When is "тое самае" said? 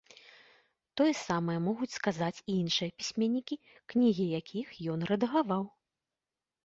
1.01-1.57